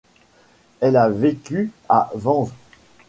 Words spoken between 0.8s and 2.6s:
a vécu à Vanves.